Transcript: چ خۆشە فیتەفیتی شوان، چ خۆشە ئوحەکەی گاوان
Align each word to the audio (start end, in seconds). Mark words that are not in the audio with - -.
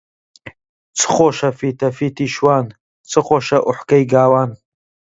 چ 0.97 0.99
خۆشە 1.13 1.49
فیتەفیتی 1.59 2.27
شوان، 2.35 2.65
چ 3.09 3.11
خۆشە 3.25 3.59
ئوحەکەی 3.65 4.05
گاوان 4.13 4.51